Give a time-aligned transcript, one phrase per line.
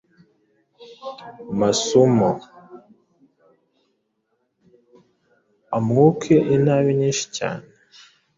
[1.59, 2.29] Masumo:
[5.77, 7.65] Amwuke inabi nyinshi cyane